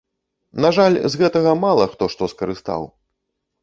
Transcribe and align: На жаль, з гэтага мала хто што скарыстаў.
На 0.65 0.71
жаль, 0.77 0.97
з 1.13 1.21
гэтага 1.25 1.55
мала 1.69 1.89
хто 1.95 2.03
што 2.17 2.23
скарыстаў. 2.37 2.93